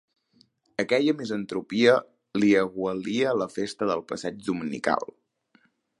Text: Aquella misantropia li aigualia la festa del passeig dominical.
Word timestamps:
Aquella 0.83 1.13
misantropia 1.17 1.93
li 2.41 2.49
aigualia 2.63 3.35
la 3.43 3.49
festa 3.59 3.91
del 3.91 4.03
passeig 4.13 4.41
dominical. 4.49 5.11